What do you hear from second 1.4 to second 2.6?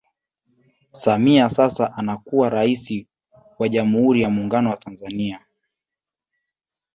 sasa anakuwa